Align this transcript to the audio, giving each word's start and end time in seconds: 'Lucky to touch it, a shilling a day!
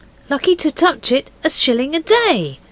'Lucky 0.31 0.55
to 0.55 0.71
touch 0.71 1.11
it, 1.11 1.29
a 1.43 1.49
shilling 1.51 1.95
a 1.95 1.99
day! 1.99 2.59